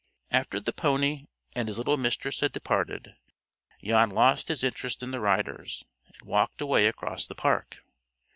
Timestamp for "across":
6.87-7.27